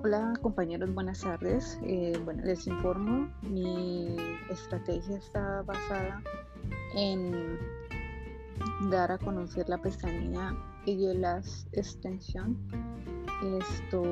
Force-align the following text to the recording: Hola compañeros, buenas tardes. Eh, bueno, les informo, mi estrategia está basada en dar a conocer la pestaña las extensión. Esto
Hola 0.00 0.32
compañeros, 0.42 0.94
buenas 0.94 1.22
tardes. 1.22 1.76
Eh, 1.82 2.12
bueno, 2.24 2.44
les 2.44 2.68
informo, 2.68 3.28
mi 3.42 4.14
estrategia 4.48 5.16
está 5.16 5.62
basada 5.62 6.22
en 6.94 7.58
dar 8.92 9.10
a 9.10 9.18
conocer 9.18 9.68
la 9.68 9.78
pestaña 9.78 10.56
las 11.14 11.66
extensión. 11.72 12.56
Esto 13.58 14.04